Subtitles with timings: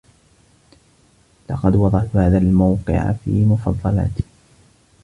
[1.49, 4.23] لقد وضعت هذا الموقع في مفضلاتي.